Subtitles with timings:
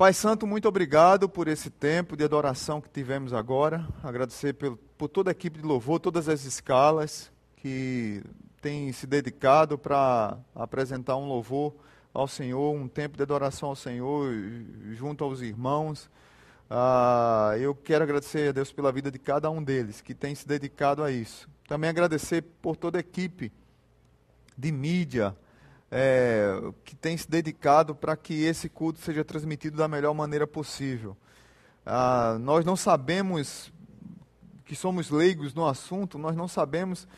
[0.00, 3.86] Pai Santo, muito obrigado por esse tempo de adoração que tivemos agora.
[4.02, 8.22] Agradecer pelo, por toda a equipe de louvor, todas as escalas que
[8.62, 11.74] têm se dedicado para apresentar um louvor
[12.14, 14.32] ao Senhor, um tempo de adoração ao Senhor
[14.92, 16.08] junto aos irmãos.
[16.70, 20.48] Ah, eu quero agradecer a Deus pela vida de cada um deles que tem se
[20.48, 21.46] dedicado a isso.
[21.68, 23.52] Também agradecer por toda a equipe
[24.56, 25.36] de mídia,
[25.90, 31.16] é, que tem se dedicado para que esse culto seja transmitido da melhor maneira possível.
[31.84, 33.72] Ah, nós não sabemos,
[34.64, 37.08] que somos leigos no assunto, nós não sabemos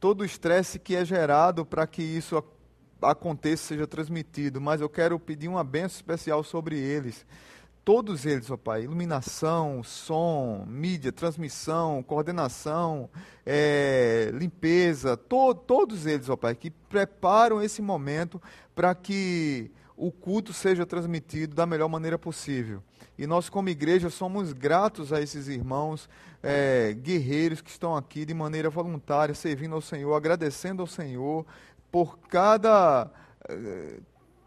[0.00, 2.42] todo o estresse que é gerado para que isso
[3.02, 7.26] aconteça, seja transmitido, mas eu quero pedir uma benção especial sobre eles
[7.84, 13.10] todos eles, ó Pai, iluminação, som, mídia, transmissão, coordenação,
[13.44, 18.40] é, limpeza, to, todos eles, ó Pai, que preparam esse momento
[18.74, 22.82] para que o culto seja transmitido da melhor maneira possível.
[23.16, 26.08] E nós, como igreja, somos gratos a esses irmãos
[26.42, 31.46] é, guerreiros que estão aqui de maneira voluntária, servindo ao Senhor, agradecendo ao Senhor
[31.92, 33.10] por cada.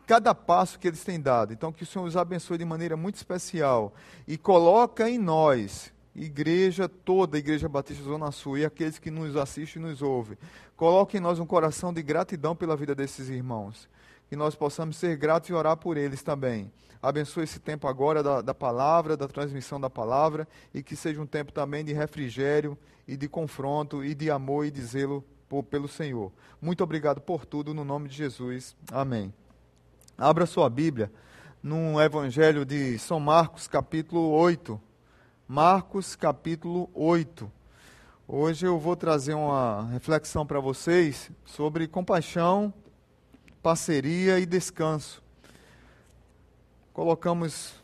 [0.07, 1.51] Cada passo que eles têm dado.
[1.51, 3.93] Então, que o Senhor os abençoe de maneira muito especial
[4.25, 9.81] e coloca em nós, igreja toda, Igreja Batista Zona Sul e aqueles que nos assistem
[9.81, 10.37] e nos ouvem,
[10.77, 13.89] coloque em nós um coração de gratidão pela vida desses irmãos.
[14.29, 16.71] Que nós possamos ser gratos e orar por eles também.
[17.01, 21.25] Abençoe esse tempo agora da, da palavra, da transmissão da palavra, e que seja um
[21.25, 25.87] tempo também de refrigério e de confronto e de amor e de zelo por, pelo
[25.89, 26.31] Senhor.
[26.61, 28.73] Muito obrigado por tudo, no nome de Jesus.
[28.89, 29.33] Amém.
[30.19, 31.11] Abra sua Bíblia
[31.61, 34.81] no Evangelho de São Marcos, capítulo 8.
[35.47, 37.51] Marcos, capítulo 8.
[38.27, 42.73] Hoje eu vou trazer uma reflexão para vocês sobre compaixão,
[43.61, 45.21] parceria e descanso.
[46.93, 47.75] Colocamos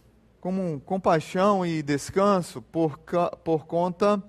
[0.42, 2.98] como compaixão e descanso por,
[3.44, 4.20] por conta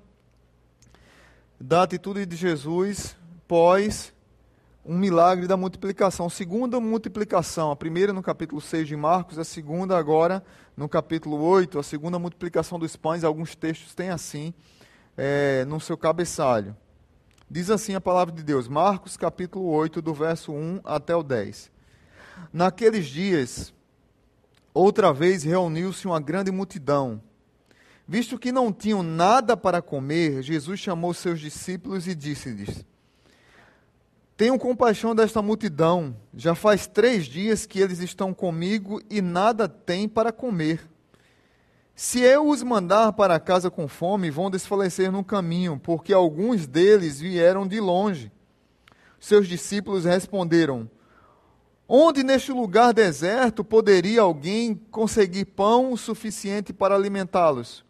[1.58, 3.17] da atitude de Jesus
[3.48, 4.14] pós
[4.84, 6.28] um milagre da multiplicação.
[6.28, 10.45] Segunda multiplicação, a primeira no capítulo 6 de Marcos, a segunda agora
[10.77, 14.52] no capítulo 8, a segunda multiplicação dos pães, alguns textos têm assim
[15.17, 16.77] é, no seu cabeçalho.
[17.50, 21.70] Diz assim a palavra de Deus, Marcos capítulo 8, do verso 1 até o 10.
[22.52, 23.73] Naqueles dias,
[24.74, 27.23] outra vez reuniu-se uma grande multidão.
[28.06, 32.84] Visto que não tinham nada para comer, Jesus chamou seus discípulos e disse-lhes:
[34.36, 36.17] tenho compaixão desta multidão.
[36.34, 40.80] Já faz três dias que eles estão comigo e nada têm para comer.
[41.95, 47.20] Se eu os mandar para casa com fome, vão desfalecer no caminho, porque alguns deles
[47.20, 48.33] vieram de longe.
[49.20, 50.90] Seus discípulos responderam:
[51.89, 57.84] Onde neste lugar deserto poderia alguém conseguir pão suficiente para alimentá-los?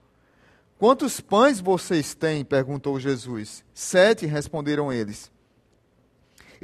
[0.79, 2.45] Quantos pães vocês têm?
[2.45, 3.65] perguntou Jesus.
[3.73, 5.33] Sete, responderam eles.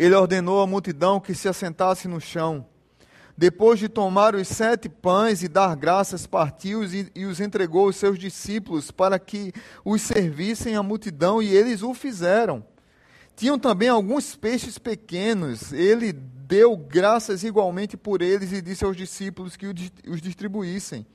[0.01, 2.65] Ele ordenou à multidão que se assentasse no chão.
[3.37, 7.97] Depois de tomar os sete pães e dar graças, partiu-os e, e, os entregou aos
[7.97, 9.53] seus discípulos para que
[9.85, 12.65] os servissem à multidão, e eles o fizeram.
[13.37, 15.71] Tinham também alguns peixes pequenos.
[15.71, 19.67] Ele deu graças igualmente por eles e disse aos discípulos que
[20.09, 21.07] os distribuíssem.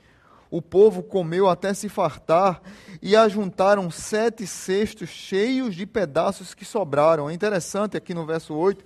[0.56, 2.62] O povo comeu até se fartar
[3.02, 7.30] e ajuntaram sete cestos cheios de pedaços que sobraram.
[7.30, 8.86] É interessante aqui no verso 8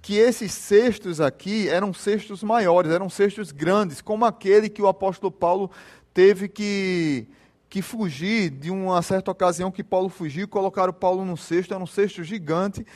[0.00, 5.32] que esses cestos aqui eram cestos maiores, eram cestos grandes, como aquele que o apóstolo
[5.32, 5.72] Paulo
[6.14, 7.26] teve que,
[7.68, 11.86] que fugir de uma certa ocasião que Paulo fugiu, colocaram Paulo num cesto, era um
[11.86, 12.86] cesto gigante,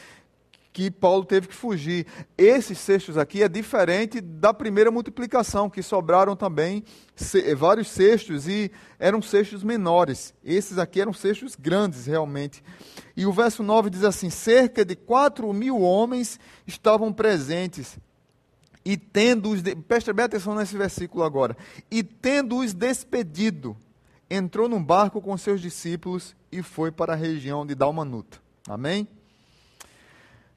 [0.72, 2.06] que Paulo teve que fugir.
[2.36, 6.82] Esses cestos aqui é diferente da primeira multiplicação, que sobraram também
[7.56, 10.32] vários cestos e eram cestos menores.
[10.42, 12.62] Esses aqui eram cestos grandes, realmente.
[13.16, 17.98] E o verso 9 diz assim: cerca de 4 mil homens estavam presentes.
[18.84, 19.76] E tendo-os, de...
[19.76, 21.56] preste bem atenção nesse versículo agora.
[21.90, 23.76] E tendo-os despedido,
[24.28, 28.38] entrou num barco com seus discípulos e foi para a região de Dalmanuta.
[28.66, 29.06] Amém?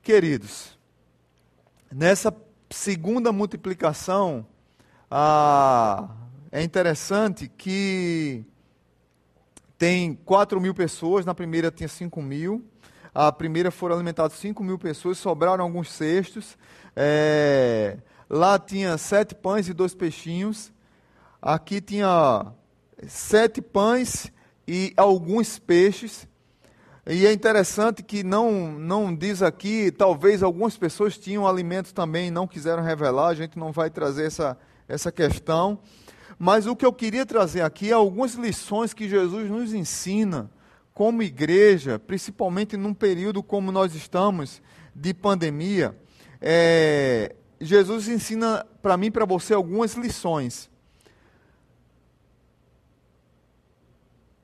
[0.06, 0.78] Queridos,
[1.92, 2.32] nessa
[2.70, 4.46] segunda multiplicação,
[5.10, 6.08] ah,
[6.52, 8.46] é interessante que
[9.80, 12.64] tem 4 mil pessoas, na primeira tinha 5 mil.
[13.16, 16.56] A primeira foram alimentadas 5 mil pessoas, sobraram alguns cestos.
[16.96, 17.98] É,
[18.30, 20.72] lá tinha sete pães e dois peixinhos.
[21.42, 22.46] Aqui tinha
[23.08, 24.32] sete pães
[24.68, 26.28] e alguns peixes.
[27.08, 32.32] E é interessante que não, não diz aqui, talvez algumas pessoas tinham alimentos também e
[32.32, 34.58] não quiseram revelar, a gente não vai trazer essa,
[34.88, 35.78] essa questão.
[36.40, 40.50] Mas o que eu queria trazer aqui é algumas lições que Jesus nos ensina
[40.96, 44.60] como igreja, principalmente num período como nós estamos
[44.96, 45.96] de pandemia.
[46.42, 50.72] É, Jesus ensina para mim e para você algumas lições.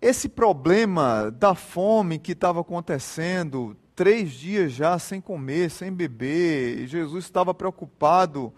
[0.02, 7.24] Esse problema da fome que estava acontecendo, três dias já sem comer, sem beber, Jesus
[7.24, 8.52] estava preocupado.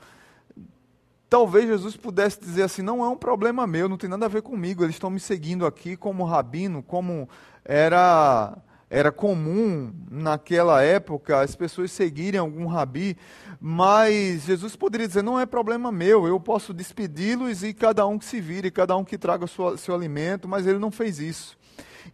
[1.30, 4.42] Talvez Jesus pudesse dizer assim: não é um problema meu, não tem nada a ver
[4.42, 7.28] comigo, eles estão me seguindo aqui como rabino, como
[7.66, 8.57] era
[8.94, 13.18] era comum naquela época as pessoas seguirem algum rabi,
[13.60, 18.25] mas Jesus poderia dizer: não é problema meu, eu posso despedi-los e cada um que
[18.25, 21.57] se vire, cada um que traga seu, seu alimento, mas ele não fez isso.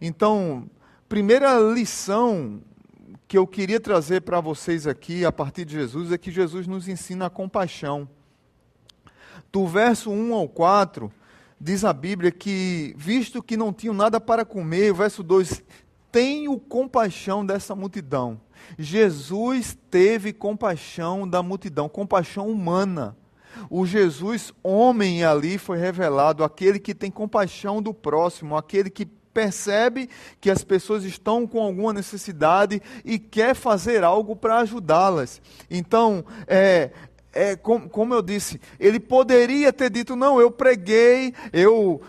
[0.00, 0.70] Então,
[1.06, 2.62] primeira lição
[3.28, 6.88] que eu queria trazer para vocês aqui, a partir de Jesus, é que Jesus nos
[6.88, 8.08] ensina a compaixão.
[9.52, 11.12] Do verso 1 ao 4,
[11.60, 15.62] diz a Bíblia que, visto que não tinham nada para comer, o verso 2,
[16.10, 18.40] tenho compaixão dessa multidão.
[18.78, 23.16] Jesus teve compaixão da multidão, compaixão humana.
[23.68, 30.08] O Jesus homem ali foi revelado, aquele que tem compaixão do próximo, aquele que percebe
[30.40, 35.40] que as pessoas estão com alguma necessidade e quer fazer algo para ajudá-las.
[35.70, 36.90] Então, é,
[37.32, 42.00] é, como, como, eu disse, ele poderia ter dito: não, eu preguei, eu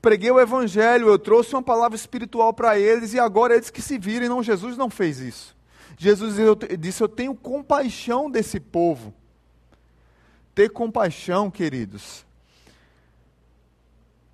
[0.00, 3.98] preguei o evangelho, eu trouxe uma palavra espiritual para eles e agora eles que se
[3.98, 4.28] virem.
[4.28, 5.56] Não, Jesus não fez isso.
[5.98, 6.36] Jesus
[6.78, 9.12] disse: eu tenho compaixão desse povo.
[10.54, 12.24] Ter compaixão, queridos,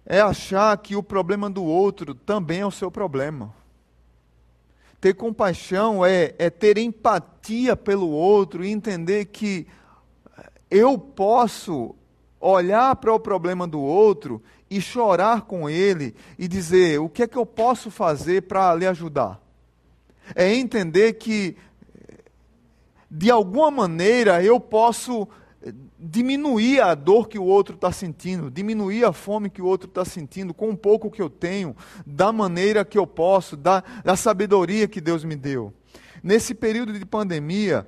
[0.04, 3.52] é achar que o problema do outro também é o seu problema.
[5.00, 9.66] Ter compaixão é, é ter empatia pelo outro e entender que
[10.70, 11.94] eu posso
[12.40, 17.26] olhar para o problema do outro e chorar com ele e dizer: o que é
[17.26, 19.40] que eu posso fazer para lhe ajudar?
[20.34, 21.56] É entender que,
[23.10, 25.28] de alguma maneira, eu posso
[25.98, 30.04] diminuir a dor que o outro está sentindo, diminuir a fome que o outro está
[30.04, 31.74] sentindo, com o pouco que eu tenho,
[32.04, 35.72] da maneira que eu posso, da, da sabedoria que Deus me deu.
[36.22, 37.86] Nesse período de pandemia,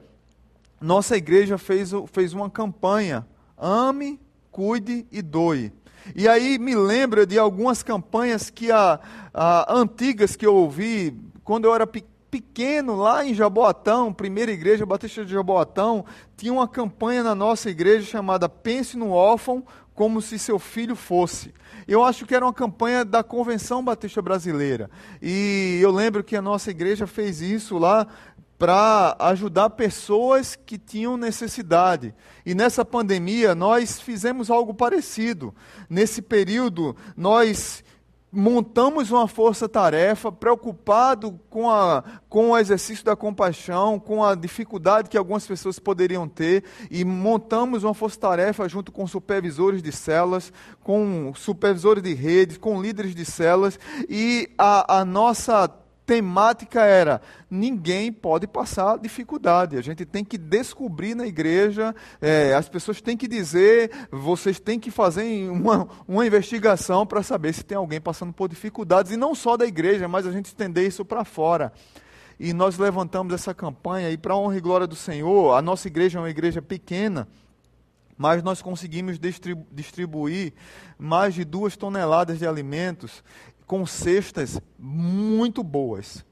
[0.81, 3.27] nossa igreja fez, fez uma campanha:
[3.57, 4.21] ame,
[4.51, 5.73] cuide e doe.
[6.15, 8.99] E aí me lembra de algumas campanhas que a,
[9.35, 11.15] a, antigas que eu ouvi
[11.45, 16.05] quando eu era pequeno, lá em Jaboatão, primeira igreja Batista de Jaboatão,
[16.37, 19.65] tinha uma campanha na nossa igreja chamada Pense no órfão
[19.95, 21.53] como se seu filho fosse.
[21.87, 24.91] Eu acho que era uma campanha da Convenção Batista Brasileira.
[25.21, 28.07] E eu lembro que a nossa igreja fez isso lá
[28.59, 32.13] para ajudar pessoas que tinham necessidade.
[32.45, 35.55] E nessa pandemia, nós fizemos algo parecido.
[35.89, 37.85] Nesse período, nós
[38.31, 45.17] montamos uma força-tarefa preocupado com, a, com o exercício da compaixão, com a dificuldade que
[45.17, 50.53] algumas pessoas poderiam ter, e montamos uma força-tarefa junto com supervisores de celas,
[50.83, 53.79] com supervisores de redes, com líderes de celas,
[54.09, 55.69] e a, a nossa
[56.09, 57.21] temática era:
[57.51, 59.77] ninguém pode passar dificuldade.
[59.77, 64.81] A gente tem que descobrir na igreja, é, as pessoas têm que dizer, vocês têm
[64.81, 69.35] que fazer uma, uma investigação para saber se tem alguém passando por dificuldades, e não
[69.35, 71.71] só da igreja, mas a gente estender isso para fora.
[72.41, 76.19] E nós levantamos essa campanha, e para honra e glória do Senhor, a nossa igreja
[76.19, 77.29] é uma igreja pequena,
[78.17, 80.55] mas nós conseguimos distribu distribuir
[80.99, 83.23] mais de duas toneladas de alimentos
[83.69, 86.25] com cestas muito boas.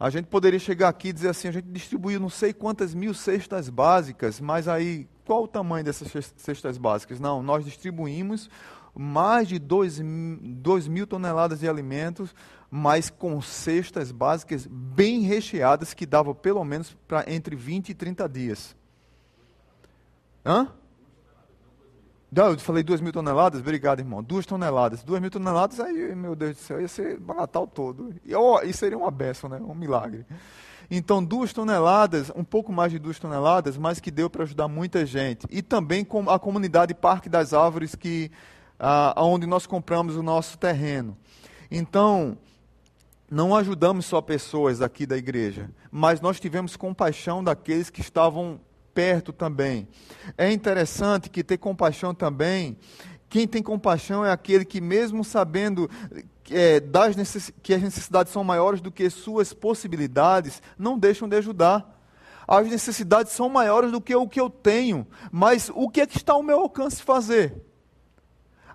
[0.00, 3.14] A gente poderia chegar aqui e dizer assim: a gente distribuiu não sei quantas mil
[3.14, 7.20] cestas básicas, mas aí qual o tamanho dessas cestas básicas?
[7.20, 8.50] Não, nós distribuímos
[8.96, 10.00] mais de 2
[10.88, 12.34] mil toneladas de alimentos,
[12.70, 18.28] mas com cestas básicas bem recheadas, que davam pelo menos para entre 20 e 30
[18.28, 18.76] dias.
[20.46, 20.72] Hã?
[22.36, 23.60] Eu falei duas mil toneladas?
[23.60, 24.22] Obrigado, irmão.
[24.22, 25.02] Duas toneladas.
[25.02, 28.14] Duas mil toneladas, aí, meu Deus do céu, ia ser Natal todo.
[28.24, 29.58] E, oh, isso seria uma benção, né?
[29.60, 30.26] Um milagre.
[30.90, 35.06] Então, duas toneladas, um pouco mais de duas toneladas, mas que deu para ajudar muita
[35.06, 35.46] gente.
[35.50, 38.30] E também com a comunidade Parque das Árvores, que,
[38.78, 41.16] ah, onde nós compramos o nosso terreno.
[41.70, 42.36] Então,
[43.30, 48.60] não ajudamos só pessoas aqui da igreja, mas nós tivemos compaixão daqueles que estavam
[48.94, 49.88] perto também.
[50.38, 52.78] É interessante que ter compaixão também,
[53.34, 55.90] quem tem compaixão é aquele que, mesmo sabendo
[56.50, 57.52] é, das necess...
[57.62, 62.00] que as necessidades são maiores do que suas possibilidades, não deixam de ajudar.
[62.46, 66.16] As necessidades são maiores do que o que eu tenho, mas o que é que
[66.16, 67.60] está ao meu alcance fazer?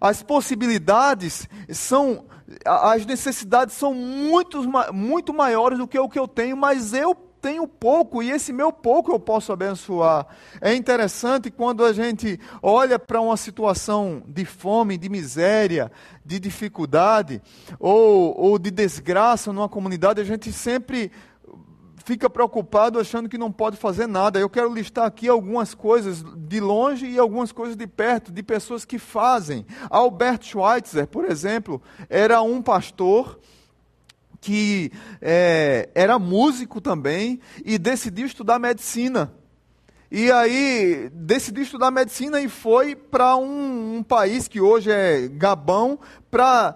[0.01, 2.25] As possibilidades são,
[2.65, 4.61] as necessidades são muito,
[4.91, 8.71] muito maiores do que o que eu tenho, mas eu tenho pouco e esse meu
[8.71, 10.27] pouco eu posso abençoar.
[10.61, 15.91] É interessante quando a gente olha para uma situação de fome, de miséria,
[16.25, 17.41] de dificuldade
[17.79, 21.11] ou, ou de desgraça numa comunidade, a gente sempre
[22.09, 24.39] fica preocupado achando que não pode fazer nada.
[24.39, 28.83] Eu quero listar aqui algumas coisas de longe e algumas coisas de perto, de pessoas
[28.83, 29.63] que fazem.
[29.91, 31.79] Albert Schweitzer, por exemplo,
[32.09, 33.39] era um pastor
[34.41, 34.91] que
[35.21, 39.33] é, era músico também e decidiu estudar medicina.
[40.11, 45.99] E aí decidiu estudar medicina e foi para um, um país que hoje é Gabão
[46.31, 46.75] para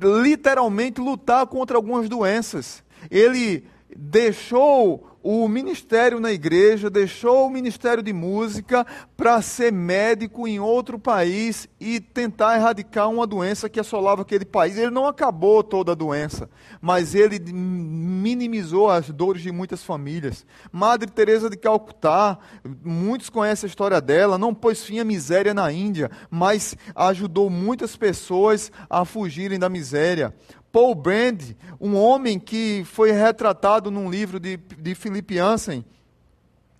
[0.00, 2.82] literalmente lutar contra algumas doenças.
[3.10, 8.86] Ele deixou o ministério na igreja, deixou o ministério de música
[9.16, 14.76] para ser médico em outro país e tentar erradicar uma doença que assolava aquele país.
[14.76, 16.50] Ele não acabou toda a doença,
[16.80, 20.44] mas ele minimizou as dores de muitas famílias.
[20.72, 22.38] Madre Teresa de Calcutá,
[22.84, 27.96] muitos conhecem a história dela, não pôs fim à miséria na Índia, mas ajudou muitas
[27.96, 30.34] pessoas a fugirem da miséria.
[30.72, 31.38] Paul Brand,
[31.78, 35.84] um homem que foi retratado num livro de, de Philip Jansen,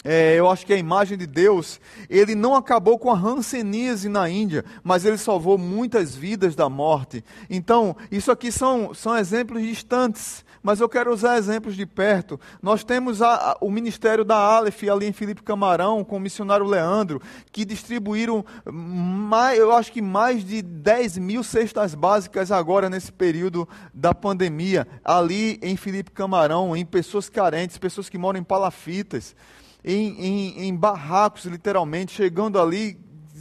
[0.04, 1.80] é, eu acho que a imagem de Deus,
[2.10, 7.24] ele não acabou com a hanseníase na Índia, mas ele salvou muitas vidas da morte.
[7.48, 12.38] Então, isso aqui são, são exemplos distantes, mas eu quero usar exemplos de perto.
[12.60, 16.66] Nós temos a, a, o ministério da Aleph ali em Felipe Camarão, com o missionário
[16.66, 17.20] Leandro,
[17.52, 23.68] que distribuíram, mais, eu acho que mais de 10 mil cestas básicas agora nesse período
[23.94, 29.34] da pandemia, ali em Felipe Camarão, em pessoas carentes, pessoas que moram em palafitas.
[29.84, 32.98] Em, em, em, barracos, literalmente, chegando ali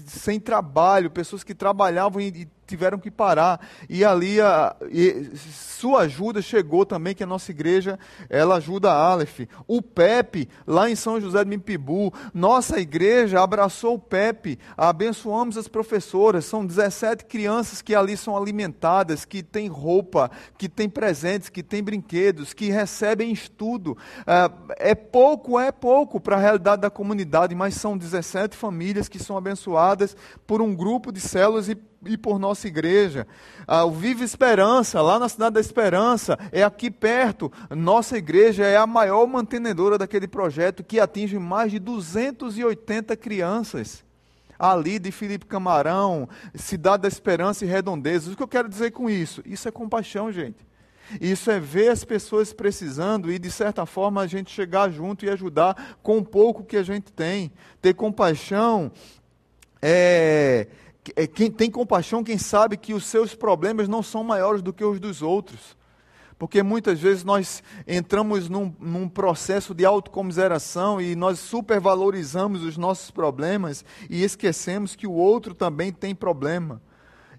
[0.07, 3.59] sem trabalho, pessoas que trabalhavam e, tiveram que parar.
[3.89, 7.99] E ali a, e sua ajuda chegou também, que a nossa igreja,
[8.29, 9.41] ela ajuda a Aleph.
[9.67, 15.67] O PEP, lá em São José de Mipibu, nossa igreja abraçou o PEP, abençoamos as
[15.67, 21.61] professoras, são 17 crianças que ali são alimentadas, que têm roupa, que têm presentes, que
[21.61, 23.97] têm brinquedos, que recebem estudo.
[24.25, 29.19] É, é pouco, é pouco para a realidade da comunidade, mas são 17 famílias que
[29.19, 30.15] são abençoadas
[30.47, 33.27] por um grupo de células e e por nossa igreja.
[33.67, 37.51] Ah, o Vive Esperança, lá na Cidade da Esperança, é aqui perto.
[37.69, 44.03] Nossa igreja é a maior mantenedora daquele projeto que atinge mais de 280 crianças.
[44.57, 48.33] Ali de Felipe Camarão, Cidade da Esperança e Redondezas.
[48.33, 49.41] O que eu quero dizer com isso?
[49.45, 50.65] Isso é compaixão, gente.
[51.19, 55.29] Isso é ver as pessoas precisando e, de certa forma, a gente chegar junto e
[55.29, 57.51] ajudar com o pouco que a gente tem.
[57.81, 58.91] Ter compaixão
[59.81, 60.67] é,
[61.15, 64.83] é, quem tem compaixão, quem sabe que os seus problemas não são maiores do que
[64.83, 65.75] os dos outros.
[66.37, 73.11] Porque muitas vezes nós entramos num, num, processo de autocomiseração e nós supervalorizamos os nossos
[73.11, 76.81] problemas e esquecemos que o outro também tem problema.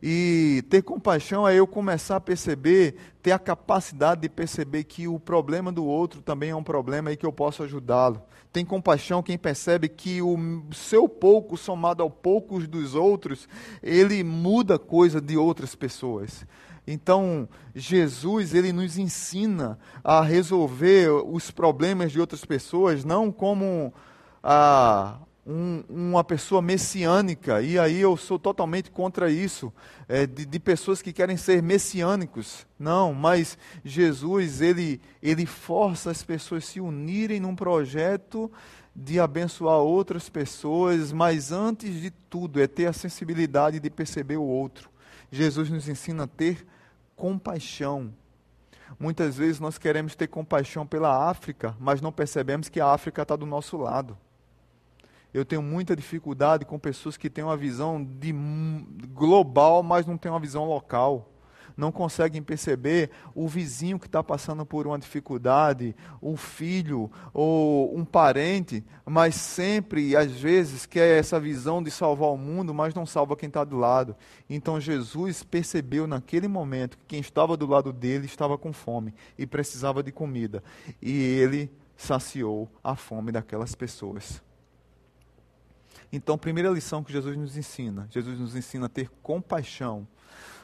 [0.00, 5.18] E ter compaixão é eu começar a perceber, ter a capacidade de perceber que o
[5.18, 8.22] problema do outro também é um problema e que eu posso ajudá-lo.
[8.52, 10.36] Tem compaixão quem percebe que o
[10.72, 13.48] seu pouco somado ao poucos dos outros,
[13.82, 16.44] ele muda coisa de outras pessoas.
[16.86, 23.94] Então, Jesus, ele nos ensina a resolver os problemas de outras pessoas, não como
[24.42, 29.72] a um, uma pessoa messiânica, e aí eu sou totalmente contra isso,
[30.08, 32.66] é, de, de, pessoas que querem ser messiânicos.
[32.78, 38.50] Não, mas Jesus, ele, ele força as pessoas a se unirem num projeto
[38.94, 44.44] de abençoar outras pessoas, mas antes de tudo é ter a sensibilidade de perceber o
[44.44, 44.90] outro.
[45.30, 46.64] Jesus nos ensina a ter
[47.16, 48.12] compaixão.
[49.00, 53.34] Muitas vezes nós queremos ter compaixão pela África, mas não percebemos que a África está
[53.34, 54.16] do nosso lado.
[55.32, 58.32] Eu tenho muita dificuldade com pessoas que têm uma visão de
[59.14, 61.28] global, mas não têm uma visão local.
[61.76, 68.04] Não conseguem perceber o vizinho que está passando por uma dificuldade, o filho ou um
[68.04, 73.36] parente, mas sempre, às vezes, quer essa visão de salvar o mundo, mas não salva
[73.36, 74.14] quem está do lado.
[74.48, 79.46] Então Jesus percebeu naquele momento que quem estava do lado dele estava com fome e
[79.46, 80.62] precisava de comida.
[81.00, 84.42] E ele saciou a fome daquelas pessoas.
[86.12, 90.06] Então, primeira lição que Jesus nos ensina: Jesus nos ensina a ter compaixão.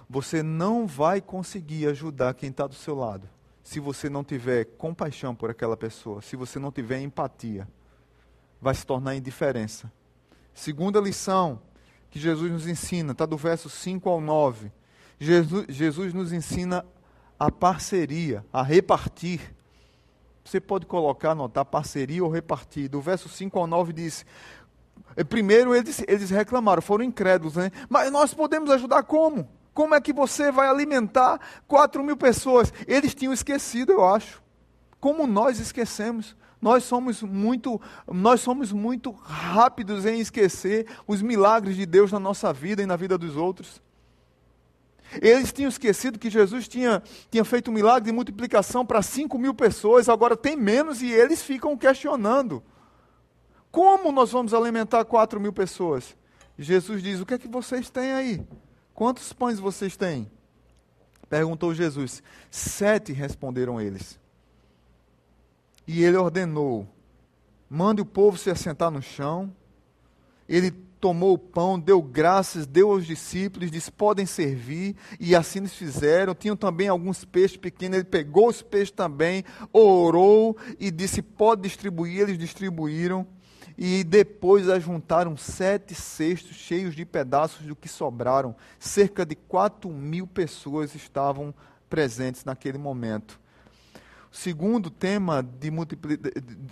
[0.09, 3.29] Você não vai conseguir ajudar quem está do seu lado
[3.69, 7.69] se você não tiver compaixão por aquela pessoa, se você não tiver empatia.
[8.59, 9.93] Vai se tornar indiferença.
[10.55, 11.61] Segunda lição:
[12.11, 14.73] que Jesus nos ensina, está do verso 5 ao 9.
[15.21, 16.83] Jesus, Jesus nos ensina
[17.39, 19.55] a parceria, a repartir.
[20.43, 22.89] Você pode colocar, anotar parceria ou repartir.
[22.89, 24.25] Do verso 5 ao 9 diz:
[25.29, 27.71] Primeiro eles, eles reclamaram, foram incrédulos, né?
[27.89, 29.49] Mas nós podemos ajudar como?
[29.75, 32.73] Como é que você vai alimentar 4 mil pessoas?
[32.87, 34.43] Eles tinham esquecido, eu acho.
[35.01, 36.37] Como nós esquecemos.
[36.61, 42.53] Nós somos muito, nós somos muito rápidos em esquecer os milagres de Deus na nossa
[42.53, 43.81] vida e na vida dos outros.
[45.23, 49.55] Eles tinham esquecido que Jesus tinha, tinha feito um milagre de multiplicação para 5 mil
[49.55, 52.63] pessoas, agora tem menos e eles ficam questionando.
[53.71, 56.17] Como nós vamos alimentar 4 mil pessoas?
[56.59, 58.47] Jesus diz: O que é que vocês têm aí?
[58.95, 60.31] Quantos pães vocês têm?
[61.29, 62.23] Perguntou Jesus.
[62.51, 64.19] Sete responderam eles.
[65.87, 66.87] E ele ordenou:
[67.69, 69.55] mande o povo se assentar no chão.
[70.49, 70.71] Ele
[71.01, 76.35] tomou o pão, deu graças, deu aos discípulos, disse: podem servir, e assim eles fizeram.
[76.35, 82.23] Tinham também alguns peixes pequenos, ele pegou os peixes também, orou e disse: pode distribuir.
[82.23, 83.27] Eles distribuíram,
[83.81, 88.57] e depois ajuntaram sete cestos cheios de pedaços do que sobraram.
[88.77, 91.55] Cerca de quatro mil pessoas estavam
[91.89, 93.39] presentes naquele momento.
[94.33, 95.71] O segundo tema de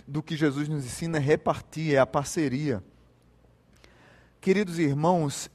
[0.05, 2.83] do que Jesus nos ensina é repartir, é a parceria.
[4.41, 5.49] Queridos irmãos,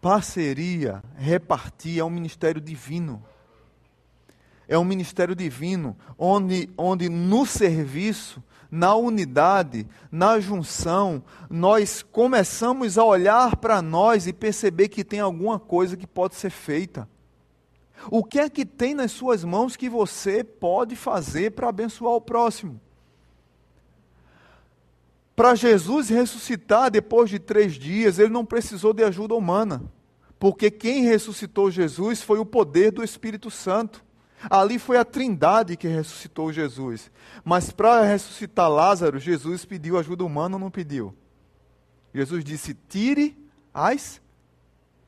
[0.00, 3.22] parceria, repartir é um ministério divino.
[4.68, 13.04] É um ministério divino, onde, onde no serviço, na unidade, na junção, nós começamos a
[13.04, 17.08] olhar para nós e perceber que tem alguma coisa que pode ser feita.
[18.10, 22.20] O que é que tem nas suas mãos que você pode fazer para abençoar o
[22.20, 22.80] próximo?
[25.34, 29.82] Para Jesus ressuscitar depois de três dias, ele não precisou de ajuda humana,
[30.38, 34.04] porque quem ressuscitou Jesus foi o poder do Espírito Santo.
[34.48, 37.10] Ali foi a Trindade que ressuscitou Jesus.
[37.44, 41.14] Mas para ressuscitar Lázaro, Jesus pediu ajuda humana ou não pediu?
[42.14, 43.36] Jesus disse: tire
[43.72, 44.20] as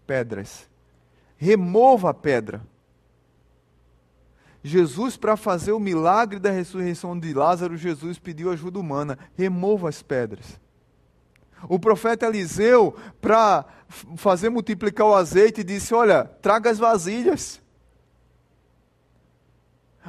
[0.07, 0.69] pedras,
[1.37, 2.63] remova a pedra.
[4.63, 10.03] Jesus, para fazer o milagre da ressurreição de Lázaro, Jesus pediu ajuda humana: remova as
[10.03, 10.61] pedras.
[11.69, 13.65] O profeta Eliseu, para
[14.17, 17.61] fazer multiplicar o azeite, disse: Olha, traga as vasilhas.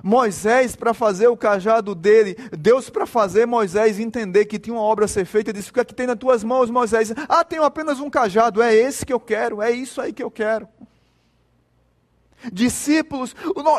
[0.04, 5.06] Moisés, para fazer o cajado dele, Deus, para fazer Moisés entender que tinha uma obra
[5.06, 7.12] a ser feita, disse: O que é que tem nas tuas mãos, Moisés?
[7.28, 10.32] Ah, tenho apenas um cajado, é esse que eu quero, é isso aí que eu
[10.32, 10.68] quero
[12.52, 13.36] discípulos,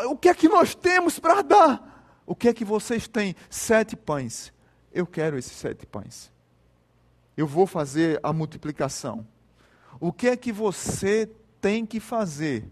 [0.07, 2.21] o que é que nós temos para dar?
[2.25, 3.35] O que é que vocês têm?
[3.49, 4.53] Sete pães.
[4.91, 6.31] Eu quero esses sete pães.
[7.35, 9.25] Eu vou fazer a multiplicação.
[9.99, 12.65] O que é que você tem que fazer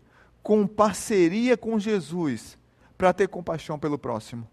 [0.44, 2.58] com parceria com Jesus
[3.02, 4.48] para ter compaixão pelo próximo?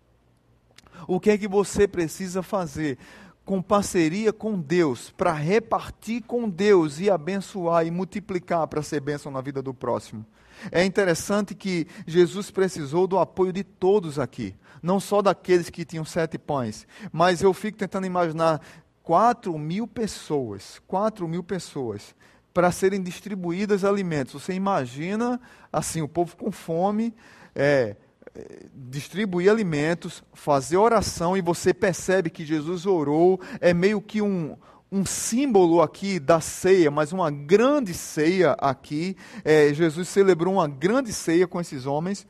[1.06, 2.96] O que é que você precisa fazer
[3.44, 9.30] com parceria com Deus para repartir com Deus e abençoar e multiplicar para ser bênção
[9.30, 10.24] na vida do próximo?
[10.72, 16.06] É interessante que Jesus precisou do apoio de todos aqui, não só daqueles que tinham
[16.06, 18.62] sete pães, mas eu fico tentando imaginar
[19.02, 22.14] quatro mil pessoas, quatro mil pessoas,
[22.54, 24.42] para serem distribuídas alimentos.
[24.42, 25.38] Você imagina,
[25.70, 27.14] assim, o povo com fome,
[27.54, 27.94] é,
[28.74, 34.56] distribuir alimentos, fazer oração, e você percebe que Jesus orou, é meio que um,
[34.90, 39.16] um símbolo aqui da ceia, mas uma grande ceia aqui.
[39.44, 42.26] É, Jesus celebrou uma grande ceia com esses homens.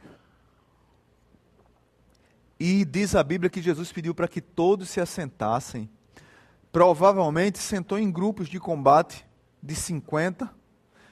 [2.58, 5.88] E diz a Bíblia que Jesus pediu para que todos se assentassem.
[6.72, 9.24] Provavelmente sentou em grupos de combate
[9.62, 10.57] de 50,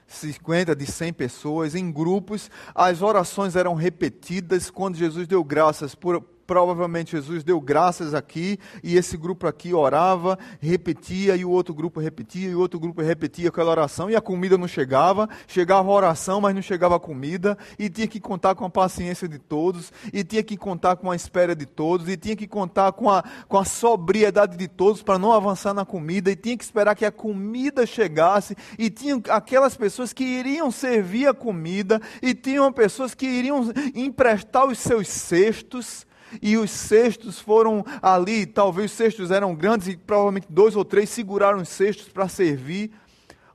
[0.06, 2.50] 50, de 100 pessoas, em grupos.
[2.74, 8.96] As orações eram repetidas quando Jesus deu graças por, provavelmente Jesus deu graças aqui, e
[8.96, 13.48] esse grupo aqui orava, repetia, e o outro grupo repetia, e o outro grupo repetia
[13.48, 17.58] aquela oração, e a comida não chegava, chegava a oração, mas não chegava a comida,
[17.78, 21.16] e tinha que contar com a paciência de todos, e tinha que contar com a
[21.16, 25.18] espera de todos, e tinha que contar com a, com a sobriedade de todos para
[25.18, 29.76] não avançar na comida, e tinha que esperar que a comida chegasse, e tinha aquelas
[29.76, 36.05] pessoas que iriam servir a comida, e tinham pessoas que iriam emprestar os seus cestos,
[36.42, 41.08] e os cestos foram ali, talvez os cestos eram grandes e provavelmente dois ou três
[41.10, 42.90] seguraram os cestos para servir.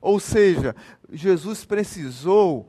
[0.00, 0.74] Ou seja,
[1.12, 2.68] Jesus precisou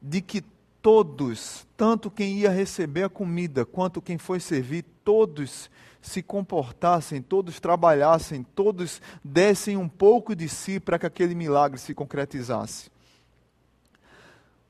[0.00, 0.42] de que
[0.80, 5.68] todos, tanto quem ia receber a comida quanto quem foi servir, todos
[6.00, 11.92] se comportassem, todos trabalhassem, todos dessem um pouco de si para que aquele milagre se
[11.92, 12.90] concretizasse.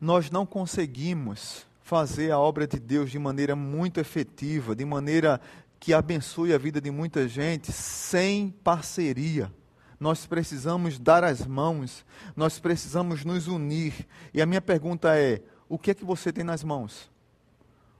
[0.00, 5.40] Nós não conseguimos fazer a obra de Deus de maneira muito efetiva, de maneira
[5.80, 9.50] que abençoe a vida de muita gente, sem parceria.
[9.98, 12.04] Nós precisamos dar as mãos,
[12.36, 14.06] nós precisamos nos unir.
[14.34, 17.10] E a minha pergunta é: o que é que você tem nas mãos?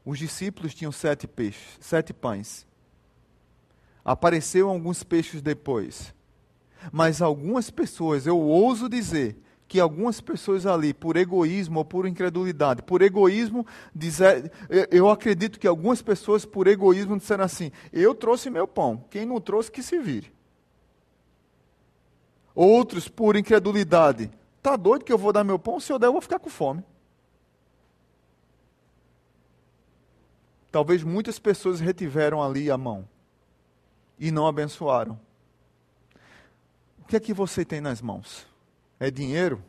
[0.05, 2.67] Os discípulos tinham sete peixes, sete pães.
[4.05, 6.15] Apareceram alguns peixes depois.
[6.93, 12.83] Mas algumas pessoas, eu ouso dizer, que algumas pessoas ali, por egoísmo ou por incredulidade,
[12.83, 14.51] por egoísmo, dizer,
[14.91, 19.39] eu acredito que algumas pessoas, por egoísmo, disseram assim: Eu trouxe meu pão, quem não
[19.39, 20.33] trouxe, que se vire.
[22.55, 24.31] Outros, por incredulidade,
[24.63, 25.79] tá doido que eu vou dar meu pão?
[25.79, 26.83] Se eu der, eu vou ficar com fome.
[30.73, 33.07] Talvez muitas pessoas retiveram ali a mão
[34.19, 35.21] e não abençoaram.
[37.01, 38.48] O que é que você tem nas mãos?
[39.01, 39.63] É dinheiro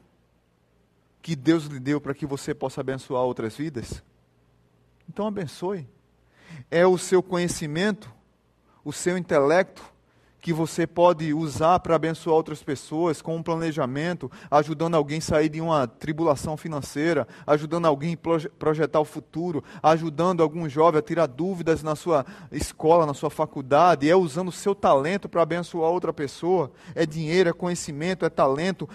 [1.22, 4.04] que Deus lhe deu para que você possa abençoar outras vidas?
[5.08, 5.88] Então abençoe.
[6.70, 8.12] É o seu conhecimento,
[8.84, 9.84] o seu intelecto,
[10.42, 15.50] que você pode usar para abençoar outras pessoas com um planejamento, ajudando alguém a sair
[15.50, 21.28] de uma tribulação financeira, ajudando alguém a projetar o futuro, ajudando algum jovem a tirar
[21.28, 26.14] dúvidas na sua escola, na sua faculdade, é usando o seu talento para abençoar outra
[26.14, 26.72] pessoa.
[26.96, 28.88] É dinheiro, é conhecimento, é talento.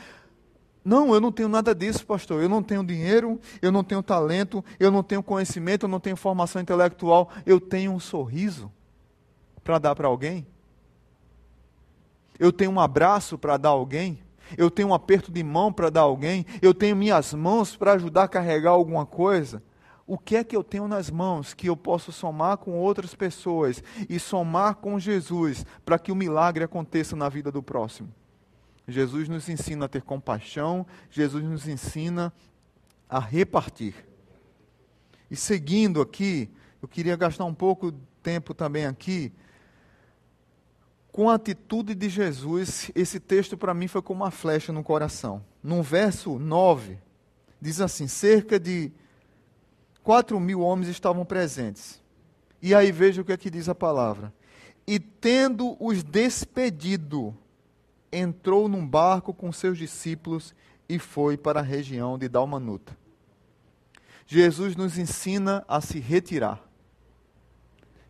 [0.85, 2.42] Não, eu não tenho nada disso, pastor.
[2.42, 6.16] Eu não tenho dinheiro, eu não tenho talento, eu não tenho conhecimento, eu não tenho
[6.16, 7.31] formação intelectual.
[7.47, 8.70] Eu tenho um sorriso
[9.62, 10.47] para dar para alguém.
[12.38, 14.18] Eu tenho um abraço para dar a alguém?
[14.59, 16.44] Eu tenho um aperto de mão para dar a alguém?
[16.61, 19.62] Eu tenho minhas mãos para ajudar a carregar alguma coisa?
[20.07, 23.83] O que é que eu tenho nas mãos que eu posso somar com outras pessoas
[24.07, 28.12] e somar com Jesus para que o milagre aconteça na vida do próximo?
[28.87, 32.33] Jesus nos ensina a ter compaixão, Jesus nos ensina
[33.09, 33.94] a repartir.
[35.31, 36.51] E seguindo aqui,
[36.83, 39.33] eu queria gastar um pouco de tempo também aqui
[41.14, 45.44] com a atitude de Jesus, esse texto para mim foi como uma flecha no coração.
[45.62, 46.99] No verso 9,
[47.61, 48.90] diz assim: cerca de
[50.03, 52.03] 4 mil homens estavam presentes.
[52.61, 54.35] E aí veja o que é que diz a palavra.
[54.85, 57.33] E tendo os despedido,
[58.16, 60.55] entrou num barco com seus discípulos
[60.88, 62.96] e foi para a região de Dalmanuta.
[64.27, 66.62] Jesus nos ensina a se retirar.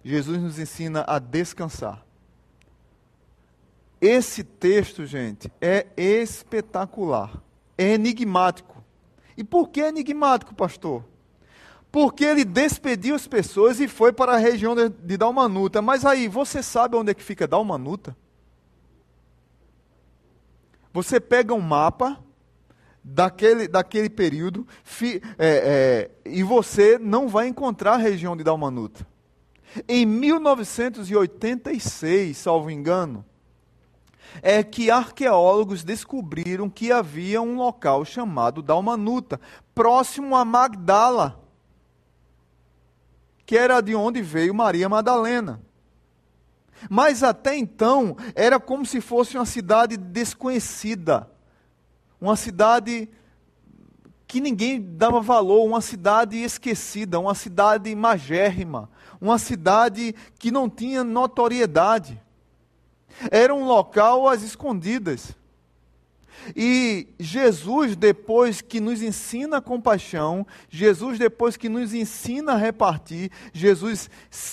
[0.04, 2.04] Jesus nos ensina a descansar.
[4.00, 7.42] Esse texto, gente, é espetacular,
[7.78, 8.84] é enigmático.
[9.36, 11.04] E por que enigmático, pastor?
[11.90, 15.80] Porque ele despediu as pessoas e foi para a região de, de Dalmanuta.
[15.80, 18.16] Mas aí, você sabe onde é que fica Dalmanuta?
[20.94, 22.22] Você pega um mapa
[23.02, 29.04] daquele, daquele período fi, é, é, e você não vai encontrar a região de Dalmanuta.
[29.88, 33.24] Em 1986, salvo engano,
[34.40, 39.40] é que arqueólogos descobriram que havia um local chamado Dalmanuta,
[39.74, 41.42] próximo a Magdala,
[43.44, 45.60] que era de onde veio Maria Madalena.
[46.88, 51.30] Mas até então era como se fosse uma cidade desconhecida,
[52.20, 53.08] uma cidade
[54.26, 61.04] que ninguém dava valor, uma cidade esquecida, uma cidade magérrima, uma cidade que não tinha
[61.04, 62.20] notoriedade.
[63.30, 65.36] Era um local às escondidas.
[66.54, 73.30] E Jesus, depois que nos ensina a compaixão, Jesus, depois que nos ensina a repartir,
[73.52, 74.10] Jesus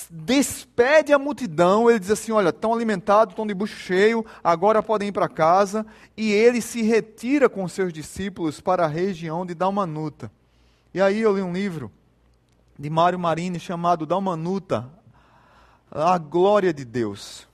[0.10, 5.10] despede a multidão, ele diz assim: Olha, estão alimentados, estão de bucho cheio, agora podem
[5.10, 5.86] ir para casa.
[6.16, 10.32] E ele se retira com seus discípulos para a região de Dalmanuta.
[10.94, 11.92] E aí eu li um livro
[12.78, 14.90] de Mário Marini chamado Dalmanuta,
[15.92, 17.51] A Glória de Deus.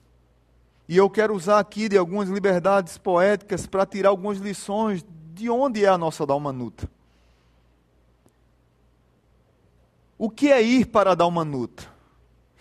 [0.87, 5.83] E eu quero usar aqui de algumas liberdades poéticas para tirar algumas lições de onde
[5.83, 6.89] é a nossa Dalmanuta.
[10.17, 11.95] O que é ir para Dalmanuta?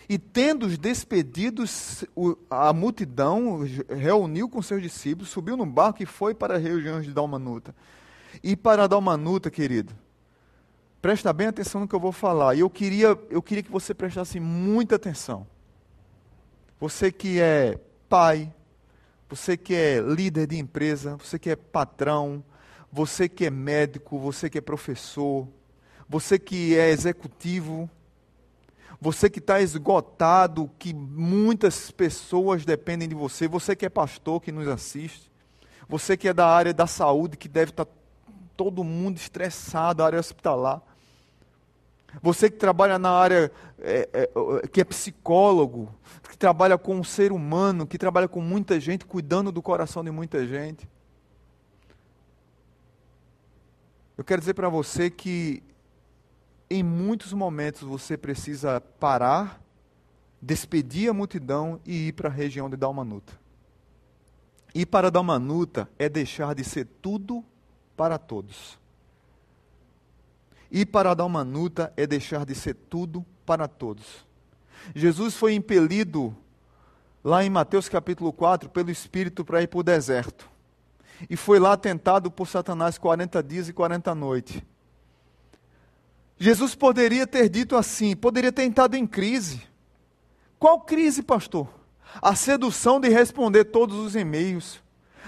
[0.09, 2.05] E tendo os despedidos,
[2.49, 7.11] a multidão reuniu com seus discípulos, subiu no barco e foi para a região de
[7.11, 7.75] Dalmanuta.
[8.43, 9.93] E para Dalmanuta, querido,
[11.01, 12.55] presta bem atenção no que eu vou falar.
[12.55, 15.47] E eu queria, eu queria que você prestasse muita atenção.
[16.79, 17.79] Você que é
[18.09, 18.53] pai,
[19.29, 22.43] você que é líder de empresa, você que é patrão,
[22.91, 25.47] você que é médico, você que é professor,
[26.07, 27.89] você que é executivo,
[28.99, 33.47] Você que está esgotado, que muitas pessoas dependem de você.
[33.47, 35.31] Você que é pastor que nos assiste.
[35.87, 37.91] Você que é da área da saúde, que deve estar tá
[38.55, 40.81] todo mundo estressado, área hospitalar.
[42.23, 45.93] Você que trabalha na área, é, é, que é psicólogo,
[46.37, 50.03] que trabalha com o um ser humano, que trabalha com muita gente, cuidando do coração
[50.03, 50.87] de muita gente.
[54.15, 55.63] Eu quero dizer para você que
[56.69, 59.59] em muitos momentos você precisa parar,
[60.39, 63.33] despedir a multidão e ir para a região de Dalmanuta.
[64.75, 67.43] Ir para Dalmanuta é deixar de ser tudo
[67.95, 68.77] para todos.
[70.69, 74.26] Ir para Dalmanuta é deixar de ser tudo para todos.
[74.95, 76.35] Jesus foi impelido,
[77.23, 80.49] lá em Mateus capítulo 4, pelo Espírito para ir para o deserto.
[81.29, 84.61] E foi lá tentado por Satanás 40 dias e 40 noites.
[86.39, 89.61] Jesus poderia ter dito assim, poderia ter entrado em crise.
[90.59, 91.67] Qual crise, pastor?
[92.21, 94.81] A sedução de responder todos os e-mails,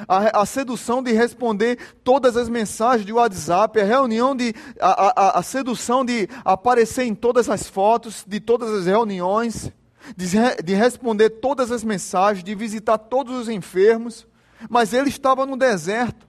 [0.08, 4.54] a, a, sedução de responder todas as mensagens de WhatsApp, a reunião de.
[4.80, 9.72] A, a, a, sedução de aparecer em todas as fotos, de todas as reuniões,
[10.16, 10.28] de,
[10.64, 14.28] de responder todas as mensagens, de visitar todos os enfermos.
[14.70, 16.29] Mas ele estava no deserto.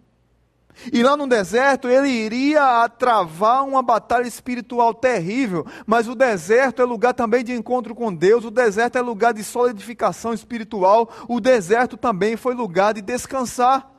[0.93, 6.85] E lá no deserto ele iria travar uma batalha espiritual terrível, mas o deserto é
[6.85, 11.97] lugar também de encontro com Deus, o deserto é lugar de solidificação espiritual, o deserto
[11.97, 13.91] também foi lugar de descansar.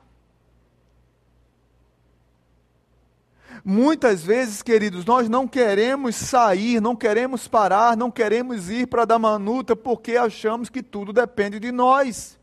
[3.63, 9.20] Muitas vezes, queridos, nós não queremos sair, não queremos parar, não queremos ir para dar
[9.20, 12.39] manuta porque achamos que tudo depende de nós.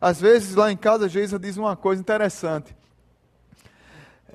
[0.00, 2.74] Às vezes lá em casa, a Geisa diz uma coisa interessante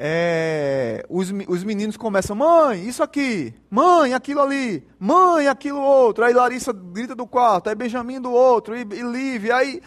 [0.03, 6.23] é, os, os meninos começam, mãe, isso aqui, mãe, aquilo ali, mãe, aquilo outro.
[6.23, 9.79] Aí Larissa grita do quarto, aí Benjamin do outro, e, e Liv, aí,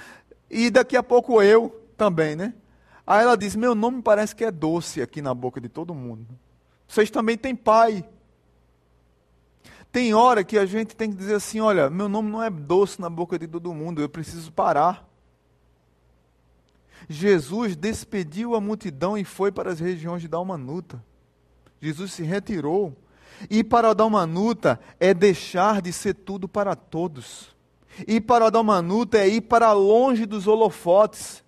[0.49, 2.55] e daqui a pouco eu também, né?
[3.05, 6.29] Aí ela diz: Meu nome parece que é doce aqui na boca de todo mundo.
[6.87, 8.05] Vocês também têm pai.
[9.91, 13.01] Tem hora que a gente tem que dizer assim: Olha, meu nome não é doce
[13.01, 15.05] na boca de todo mundo, eu preciso parar.
[17.09, 21.03] Jesus despediu a multidão e foi para as regiões de Dalmanuta.
[21.81, 22.97] Jesus se retirou.
[23.51, 27.55] E para Dalmanuta é deixar de ser tudo para todos.
[28.07, 31.43] E para Dalmanuta é ir para longe dos holofotes.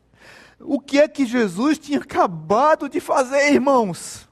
[0.60, 4.28] O que é que Jesus tinha acabado de fazer, irmãos?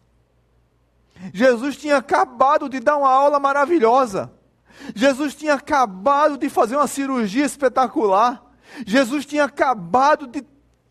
[1.32, 4.32] Jesus tinha acabado de dar uma aula maravilhosa.
[4.94, 8.44] Jesus tinha acabado de fazer uma cirurgia espetacular.
[8.87, 10.42] Jesus tinha acabado de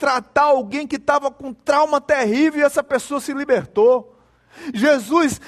[0.03, 4.19] tratar alguém que estava com trauma terrível e essa pessoa se libertou.
[4.73, 5.39] Jesus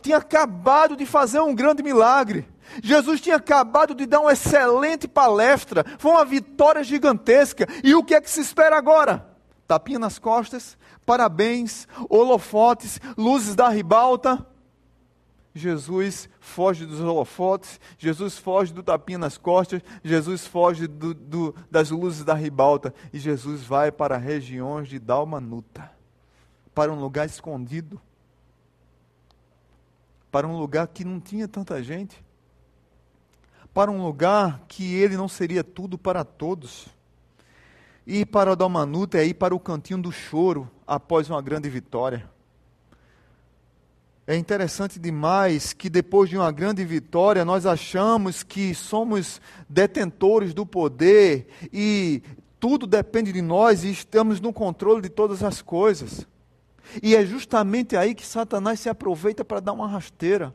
[0.00, 2.48] tinha acabado de fazer um grande milagre.
[2.80, 5.84] Jesus tinha acabado de dar uma excelente palestra.
[5.98, 7.66] Foi uma vitória gigantesca.
[7.82, 9.26] E o que é que se espera agora?
[9.66, 14.46] Tapinha nas costas, parabéns, holofotes, luzes da ribalta.
[15.56, 21.90] Jesus foge dos holofotes, Jesus foge do tapinha nas costas, Jesus foge do, do, das
[21.90, 25.90] luzes da ribalta e Jesus vai para regiões de Dalmanuta,
[26.74, 27.98] para um lugar escondido,
[30.30, 32.22] para um lugar que não tinha tanta gente,
[33.72, 36.86] para um lugar que ele não seria tudo para todos.
[38.06, 42.35] E para Dalmanuta é ir para o cantinho do choro após uma grande vitória.
[44.26, 50.66] É interessante demais que depois de uma grande vitória, nós achamos que somos detentores do
[50.66, 52.20] poder e
[52.58, 56.26] tudo depende de nós e estamos no controle de todas as coisas.
[57.00, 60.52] E é justamente aí que Satanás se aproveita para dar uma rasteira.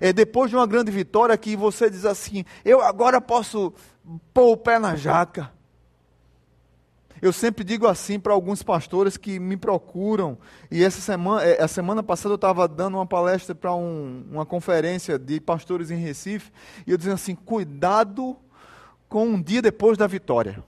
[0.00, 3.72] É depois de uma grande vitória que você diz assim: eu agora posso
[4.32, 5.52] pôr o pé na jaca.
[7.20, 10.38] Eu sempre digo assim para alguns pastores que me procuram.
[10.70, 14.46] E essa semana, eh, a semana passada eu estava dando uma palestra para um, uma
[14.46, 16.52] conferência de pastores em Recife.
[16.86, 18.36] E eu dizendo assim: cuidado
[19.08, 20.62] com um dia depois da vitória.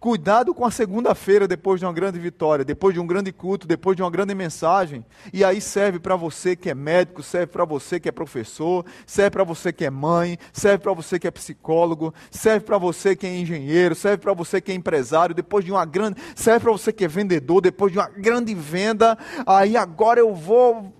[0.00, 3.96] Cuidado com a segunda-feira depois de uma grande vitória, depois de um grande culto, depois
[3.96, 5.04] de uma grande mensagem.
[5.32, 9.30] E aí serve para você que é médico, serve para você que é professor, serve
[9.30, 13.26] para você que é mãe, serve para você que é psicólogo, serve para você que
[13.26, 16.92] é engenheiro, serve para você que é empresário, depois de uma grande, serve para você
[16.92, 19.18] que é vendedor, depois de uma grande venda.
[19.44, 20.94] Aí agora eu vou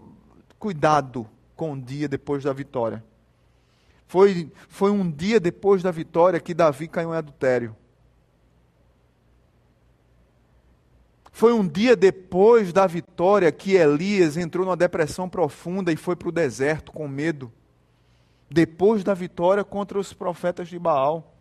[0.58, 3.04] cuidado com o dia depois da vitória.
[4.08, 7.76] Foi, foi um dia depois da vitória que Davi caiu em adultério.
[11.38, 16.28] Foi um dia depois da vitória que Elias entrou numa depressão profunda e foi para
[16.28, 17.52] o deserto com medo.
[18.50, 21.37] depois da vitória contra os profetas de Baal.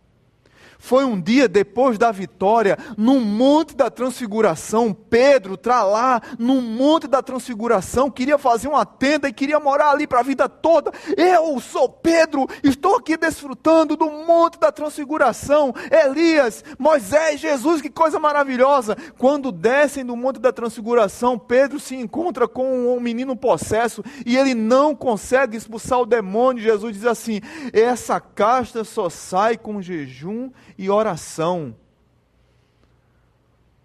[0.79, 4.93] Foi um dia depois da vitória, no Monte da Transfiguração.
[4.93, 10.05] Pedro está lá no Monte da Transfiguração, queria fazer uma tenda e queria morar ali
[10.05, 10.91] para a vida toda.
[11.15, 15.73] Eu sou Pedro, estou aqui desfrutando do Monte da Transfiguração.
[15.91, 18.95] Elias, Moisés, Jesus, que coisa maravilhosa.
[19.17, 24.53] Quando descem do Monte da Transfiguração, Pedro se encontra com um menino possesso e ele
[24.53, 26.63] não consegue expulsar o demônio.
[26.63, 27.41] Jesus diz assim:
[27.73, 31.75] essa casta só sai com jejum e oração.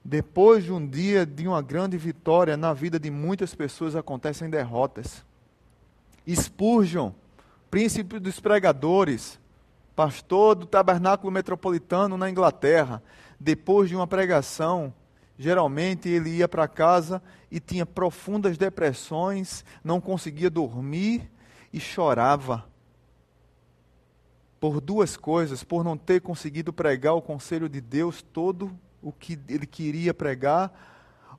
[0.04, 5.24] Depois de um dia de uma grande vitória na vida de muitas pessoas acontecem derrotas.
[6.28, 7.12] Spurgeon,
[7.70, 9.40] príncipe dos pregadores,
[9.94, 13.02] pastor do tabernáculo metropolitano na Inglaterra,
[13.38, 14.92] depois de uma pregação,
[15.38, 21.30] geralmente ele ia para casa e tinha profundas depressões, não conseguia dormir
[21.72, 22.71] e chorava
[24.62, 28.70] por duas coisas, por não ter conseguido pregar o conselho de Deus todo
[29.02, 30.72] o que ele queria pregar,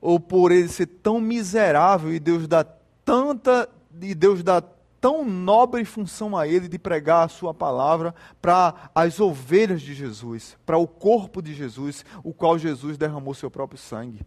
[0.01, 3.69] ou por ele ser tão miserável e Deus dá tanta
[4.01, 4.61] e Deus dá
[4.99, 10.57] tão nobre função a ele de pregar a sua palavra para as ovelhas de Jesus,
[10.65, 14.19] para o corpo de Jesus, o qual Jesus derramou seu próprio sangue.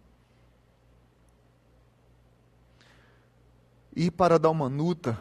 [3.94, 5.20] Ir para Dalmanuta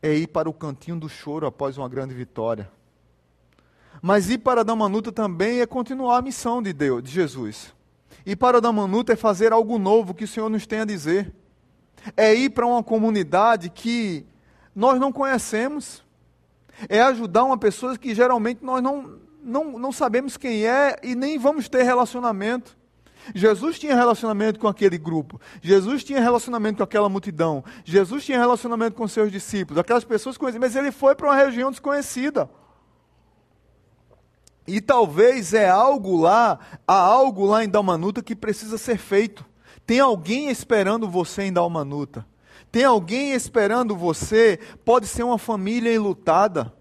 [0.00, 2.66] é ir para o cantinho do choro após uma grande vitória.
[4.02, 7.74] Mas ir para Damanuta também é continuar a missão de Deus, de Jesus.
[8.26, 11.32] Ir para Damanuta é fazer algo novo que o Senhor nos tem a dizer.
[12.16, 14.26] É ir para uma comunidade que
[14.74, 16.02] nós não conhecemos.
[16.88, 21.38] É ajudar uma pessoa que geralmente nós não, não, não sabemos quem é e nem
[21.38, 22.76] vamos ter relacionamento.
[23.34, 25.40] Jesus tinha relacionamento com aquele grupo.
[25.62, 27.64] Jesus tinha relacionamento com aquela multidão.
[27.84, 31.70] Jesus tinha relacionamento com seus discípulos, aquelas pessoas conhecidas, mas ele foi para uma região
[31.70, 32.50] desconhecida.
[34.66, 39.44] E talvez é algo lá, há algo lá em Dalmanuta que precisa ser feito.
[39.86, 42.26] Tem alguém esperando você em Dalmanuta.
[42.72, 46.72] Tem alguém esperando você, pode ser uma família enlutada.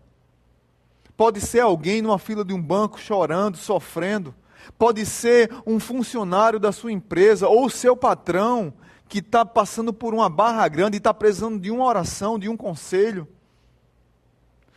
[1.15, 4.33] Pode ser alguém numa fila de um banco chorando, sofrendo.
[4.77, 8.73] Pode ser um funcionário da sua empresa ou seu patrão
[9.09, 12.55] que está passando por uma barra grande e está precisando de uma oração, de um
[12.55, 13.27] conselho.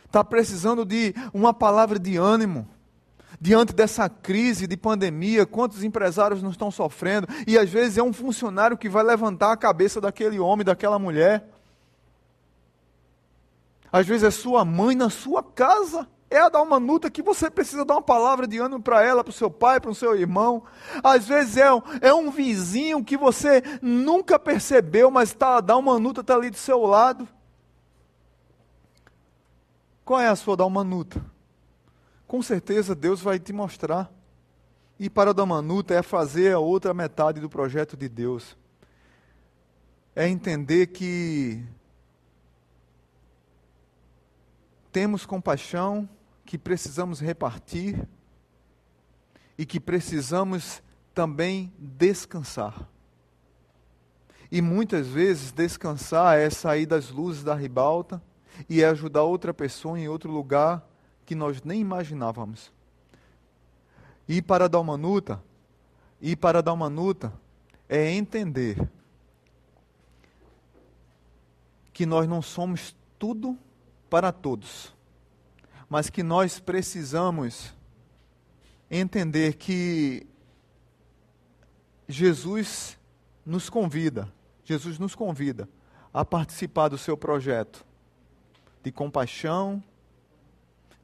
[0.05, 2.67] Está precisando de uma palavra de ânimo
[3.39, 8.13] diante dessa crise de pandemia, quantos empresários não estão sofrendo, e às vezes é um
[8.13, 11.47] funcionário que vai levantar a cabeça daquele homem, daquela mulher.
[13.91, 16.07] Às vezes é sua mãe na sua casa.
[16.29, 19.23] É a dar uma nuta que você precisa dar uma palavra de ânimo para ela,
[19.23, 20.63] para o seu pai, para o seu irmão.
[21.01, 21.67] Às vezes é,
[22.01, 26.57] é um vizinho que você nunca percebeu, mas tá, dá uma nuta, está ali do
[26.57, 27.25] seu lado.
[30.03, 31.23] Qual é a sua dar uma nuta?
[32.27, 34.11] Com certeza Deus vai te mostrar.
[34.99, 38.57] E para Damanuta é fazer a outra metade do projeto de Deus.
[40.15, 41.63] É entender que
[44.91, 46.09] temos compaixão,
[46.43, 48.07] que precisamos repartir
[49.57, 50.81] e que precisamos
[51.13, 52.89] também descansar.
[54.51, 58.21] E muitas vezes descansar é sair das luzes da ribalta
[58.67, 60.86] e é ajudar outra pessoa em outro lugar
[61.27, 62.71] que nós nem imaginávamos.
[64.29, 65.43] Ir para dar uma nuta,
[66.21, 67.33] ir para dar uma nuta
[67.89, 68.89] é entender
[71.91, 73.57] que nós não somos tudo
[74.09, 74.95] para todos,
[75.89, 77.73] mas que nós precisamos
[78.89, 80.25] entender que
[82.07, 82.97] Jesus
[83.45, 85.67] nos convida, Jesus nos convida
[86.13, 87.85] a participar do seu projeto
[88.81, 89.83] de compaixão,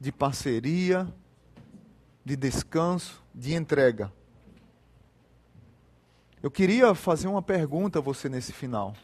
[0.04, 1.10] de parceria,
[2.22, 4.12] de descanso, de entrega.
[6.42, 8.94] Eu queria fazer uma pergunta a você nesse final.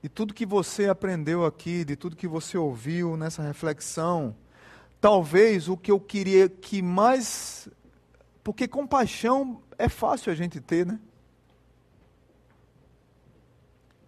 [0.00, 4.36] De tudo que você aprendeu aqui, de tudo que você ouviu nessa reflexão,
[5.00, 7.68] talvez o que eu queria que mais.
[8.44, 11.00] Porque compaixão é fácil a gente ter, né?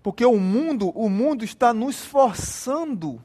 [0.04, 3.20] Porque o mundo, o mundo está nos forçando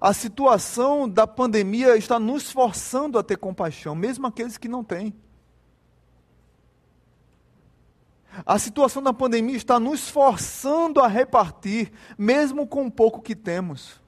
[0.00, 5.14] a situação da pandemia está nos forçando a ter compaixão, mesmo aqueles que não têm.
[8.44, 14.00] A situação da pandemia está nos forçando a repartir, mesmo com o pouco que temos.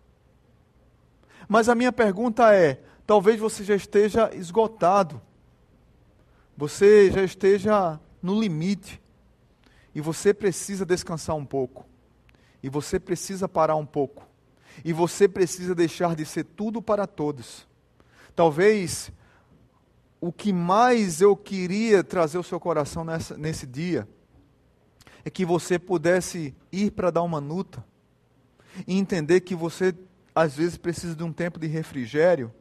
[1.49, 5.22] Mas a minha pergunta é: talvez você já esteja esgotado,
[6.57, 9.01] você já esteja no limite,
[9.95, 11.87] e você precisa descansar um pouco,
[12.61, 14.26] e você precisa parar um pouco
[14.85, 17.66] E você precisa deixar de ser tudo para todos.
[18.35, 19.11] Talvez
[20.20, 24.09] o que mais eu queria trazer ao seu coração nessa, nesse dia
[25.24, 27.85] é que você pudesse ir para dar uma nuta
[28.87, 29.95] e entender que você
[30.35, 32.53] às vezes precisa de um tempo de refrigério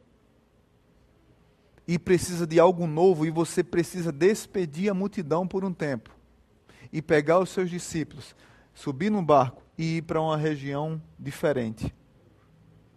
[1.86, 6.10] e precisa de algo novo e você precisa despedir a multidão por um tempo
[6.92, 8.34] e pegar os seus discípulos,
[8.74, 11.94] subir no barco e ir para uma região diferente.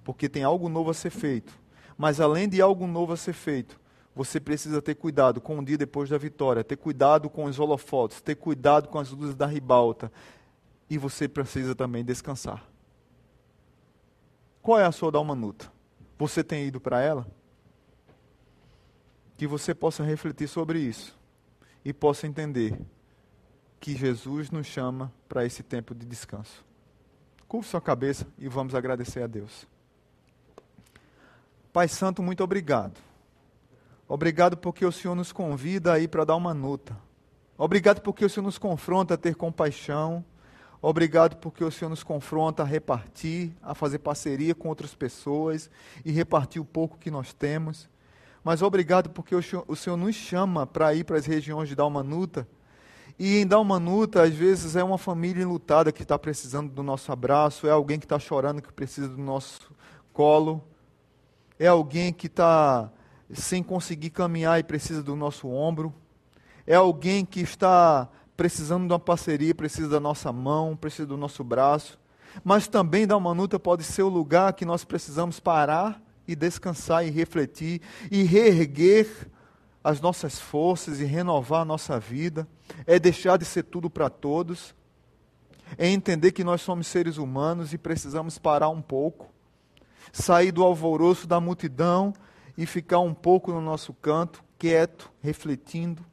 [0.10, 1.54] Porque tem algo novo a ser feito.
[1.96, 3.80] Mas além de algo novo a ser feito,
[4.16, 8.20] você precisa ter cuidado com o dia depois da vitória, ter cuidado com os holofotes,
[8.20, 10.12] ter cuidado com as luzes da ribalta.
[10.90, 12.68] E você precisa também descansar.
[14.64, 15.72] Qual é a sua dalmanuta?
[16.18, 17.28] Você tem ido para ela?
[19.38, 21.16] Que você possa refletir sobre isso
[21.86, 22.82] e possa entender
[23.80, 26.66] que Jesus nos chama para esse tempo de descanso.
[27.48, 29.68] Curve sua cabeça e vamos agradecer a Deus.
[31.72, 33.00] Pai Santo, muito obrigado.
[34.08, 36.98] Obrigado porque o Senhor nos convida a ir para dar uma nota.
[37.56, 40.26] Obrigado porque o Senhor nos confronta a ter compaixão.
[40.82, 45.70] Obrigado porque o Senhor nos confronta a repartir, a fazer parceria com outras pessoas
[46.04, 47.88] e repartir o pouco que nós temos.
[48.44, 51.76] Mas obrigado porque o Senhor, o Senhor nos chama para ir para as regiões de
[51.76, 52.48] Dalmanuta.
[53.20, 57.68] E em Dalmanuta, às vezes, é uma família enlutada que está precisando do nosso abraço,
[57.68, 59.72] é alguém que está chorando que precisa do nosso
[60.14, 60.64] colo,
[61.60, 62.90] é alguém que está
[63.34, 65.94] sem conseguir caminhar e precisa do nosso ombro.
[66.66, 71.44] É alguém que está precisando de uma parceria, precisa da nossa mão, precisa do nosso
[71.44, 72.00] braço.
[72.44, 77.10] Mas também da manuta pode ser o lugar que nós precisamos parar e descansar e
[77.10, 79.28] refletir e reerguer
[79.84, 82.48] as nossas forças e renovar a nossa vida.
[82.86, 84.74] É deixar de ser tudo para todos.
[85.78, 89.28] É entender que nós somos seres humanos e precisamos parar um pouco,
[90.12, 92.14] sair do alvoroço da multidão
[92.58, 96.06] e ficar um pouco no nosso canto, quieto, refletindo.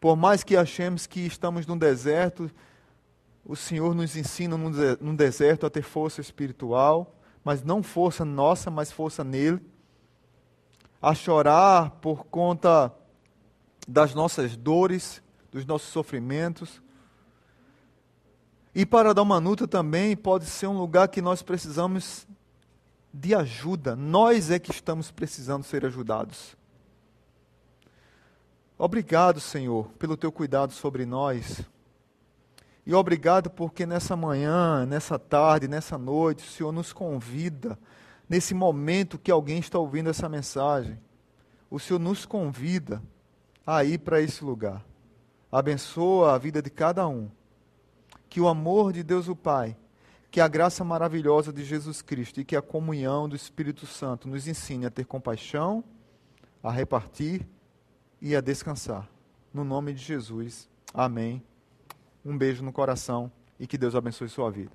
[0.00, 2.50] Por mais que achemos que estamos num deserto,
[3.44, 7.14] o Senhor nos ensina num deserto a ter força espiritual,
[7.44, 9.60] mas não força nossa, mas força nele.
[11.00, 12.92] A chorar por conta
[13.86, 16.82] das nossas dores, dos nossos sofrimentos.
[18.74, 22.26] E para dar uma nuta também pode ser um lugar que nós precisamos
[23.16, 23.96] de ajuda.
[23.96, 26.56] Nós é que estamos precisando ser ajudados.
[28.78, 31.62] Obrigado, Senhor, pelo teu cuidado sobre nós.
[32.84, 37.78] E obrigado porque nessa manhã, nessa tarde, nessa noite, o Senhor nos convida,
[38.28, 41.00] nesse momento que alguém está ouvindo essa mensagem,
[41.70, 43.02] o Senhor nos convida
[43.66, 44.84] a ir para esse lugar.
[45.50, 47.30] Abençoa a vida de cada um.
[48.28, 49.76] Que o amor de Deus o Pai
[50.36, 54.46] que a graça maravilhosa de Jesus Cristo e que a comunhão do Espírito Santo nos
[54.46, 55.82] ensine a ter compaixão,
[56.62, 57.48] a repartir
[58.20, 59.08] e a descansar.
[59.50, 60.68] No nome de Jesus.
[60.92, 61.42] Amém.
[62.22, 64.72] Um beijo no coração e que Deus abençoe sua vida.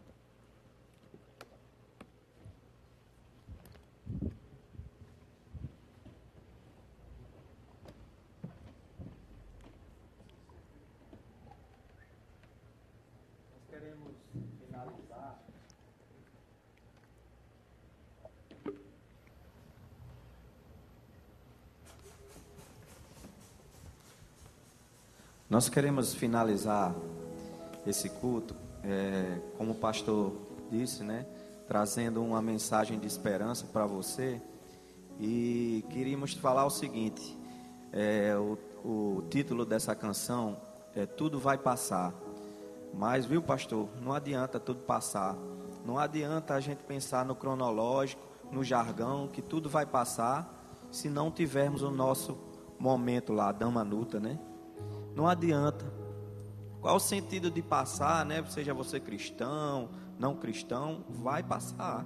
[25.51, 26.95] Nós queremos finalizar
[27.85, 30.31] esse culto, é, como o pastor
[30.71, 31.25] disse, né?
[31.67, 34.41] Trazendo uma mensagem de esperança para você.
[35.19, 37.37] E queríamos falar o seguinte:
[37.91, 40.55] é, o, o título dessa canção
[40.95, 42.13] é Tudo Vai Passar.
[42.93, 45.35] Mas, viu, pastor, não adianta tudo passar.
[45.85, 50.49] Não adianta a gente pensar no cronológico, no jargão, que tudo vai passar,
[50.89, 52.37] se não tivermos o nosso
[52.79, 54.39] momento lá, dama nuta, né?
[55.15, 55.85] Não adianta.
[56.81, 58.43] Qual o sentido de passar, né?
[58.49, 62.05] Seja você cristão, não cristão, vai passar.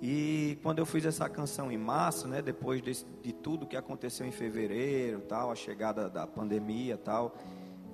[0.00, 2.92] E quando eu fiz essa canção em março, né, depois de,
[3.22, 7.34] de tudo que aconteceu em fevereiro, tal, a chegada da pandemia, tal,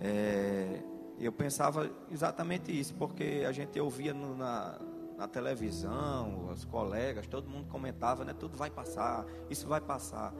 [0.00, 0.82] é,
[1.18, 4.80] eu pensava exatamente isso, porque a gente ouvia no, na,
[5.16, 10.34] na televisão, os colegas, todo mundo comentava, né, tudo vai passar, isso vai passar.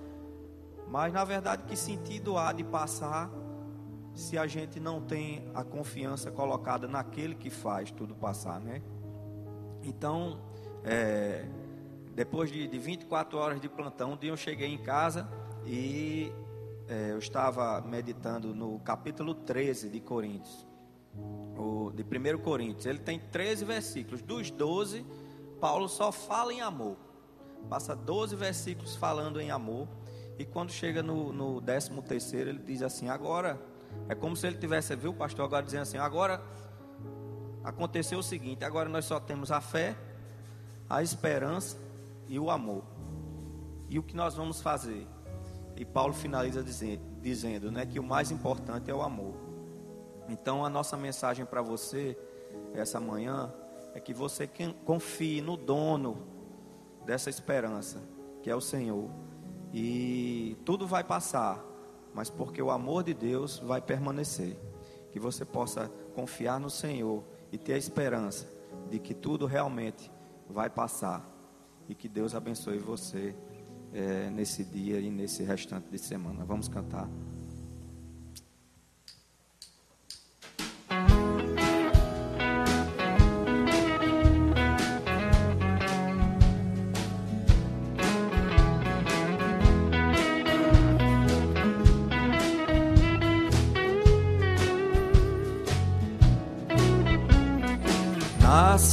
[0.93, 3.31] Mas na verdade, que sentido há de passar
[4.15, 8.83] se a gente não tem a confiança colocada naquele que faz tudo passar, né?
[9.83, 10.39] Então,
[10.85, 11.47] é,
[12.15, 15.27] depois de, de 24 horas de plantão, um dia eu cheguei em casa
[15.65, 16.31] e
[16.87, 20.67] é, eu estava meditando no capítulo 13 de Coríntios,
[21.57, 22.85] o, de 1 Coríntios.
[22.85, 25.07] Ele tem 13 versículos, dos 12,
[25.59, 26.99] Paulo só fala em amor.
[27.71, 29.89] Passa 12 versículos falando em amor.
[30.39, 33.61] E quando chega no, no 13 terceiro, ele diz assim, agora,
[34.09, 36.43] é como se ele tivesse, viu pastor, agora dizendo assim, agora
[37.63, 39.97] aconteceu o seguinte, agora nós só temos a fé,
[40.89, 41.77] a esperança
[42.29, 42.85] e o amor.
[43.89, 45.07] E o que nós vamos fazer?
[45.77, 49.35] E Paulo finaliza dizendo, dizendo né, que o mais importante é o amor.
[50.29, 52.17] Então a nossa mensagem para você
[52.75, 53.53] essa manhã
[53.95, 54.49] é que você
[54.85, 56.27] confie no dono
[57.05, 58.03] dessa esperança,
[58.43, 59.11] que é o Senhor.
[59.73, 61.65] E tudo vai passar,
[62.15, 64.57] mas porque o amor de Deus vai permanecer.
[65.11, 68.47] Que você possa confiar no Senhor e ter a esperança
[68.91, 70.11] de que tudo realmente
[70.49, 71.27] vai passar.
[71.89, 73.35] E que Deus abençoe você
[73.93, 76.45] é, nesse dia e nesse restante de semana.
[76.45, 77.09] Vamos cantar.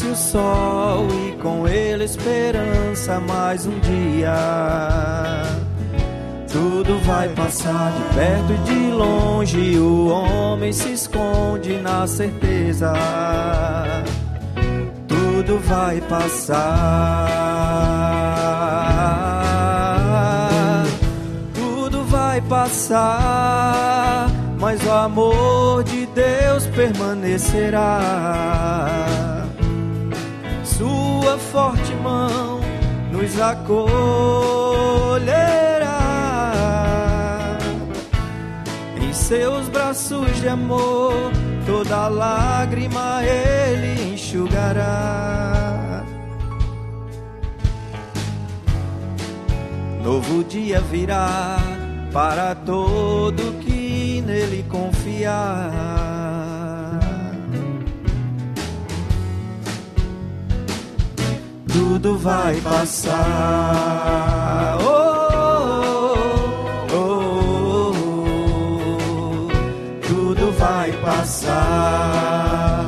[0.09, 4.33] O sol e com ele esperança mais um dia.
[6.51, 12.91] Tudo vai passar de perto e de longe, o homem se esconde na certeza.
[15.07, 17.29] Tudo vai passar.
[21.53, 24.27] Tudo vai passar,
[24.59, 29.38] mas o amor de Deus permanecerá
[31.99, 32.59] mão
[33.11, 33.99] nos acolherá.
[39.01, 41.31] Em seus braços de amor,
[41.65, 46.03] toda lágrima ele enxugará.
[50.03, 51.57] Novo dia virá
[52.11, 56.08] para todo que nele confiar.
[62.01, 63.17] Tudo vai passar.
[64.81, 64.87] Oh,
[66.95, 69.47] oh, oh,
[70.07, 72.85] tudo vai passar.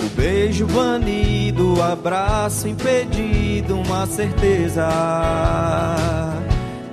[0.00, 4.88] O beijo banido, o abraço impedido, uma certeza.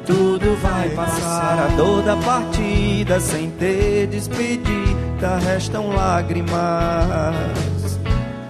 [0.06, 6.56] Tudo vai passar, a dor da partida sem ter despedido restam lágrimas,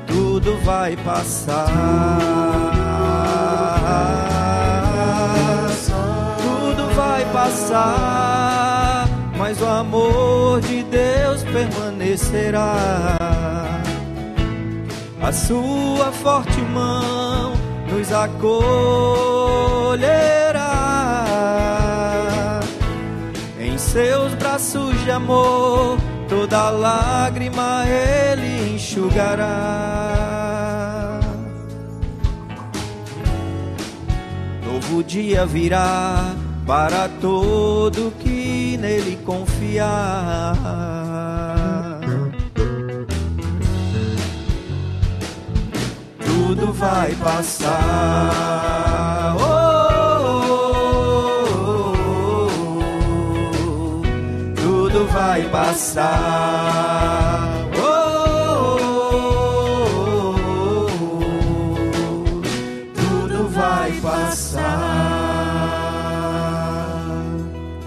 [0.08, 1.68] tudo vai passar.
[6.42, 9.06] Tudo vai passar,
[9.38, 13.18] mas o amor de Deus permanecerá.
[15.22, 17.54] A sua forte mão
[17.92, 19.42] nos acolherá
[23.60, 25.98] em seus braços de amor
[26.32, 29.50] toda lágrima ele enxugará.
[34.66, 36.34] Novo dia virá
[36.66, 40.56] para todo que nele confiar.
[46.26, 47.76] Tudo vai passar.
[49.38, 49.61] Oh,
[55.22, 56.10] vai passar.
[57.78, 58.78] Oh,
[62.96, 64.62] tudo vai passar.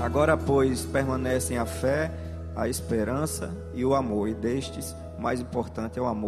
[0.01, 2.13] Agora, pois, permanecem a fé,
[2.55, 6.23] a esperança e o amor, e destes, mais importante é o amor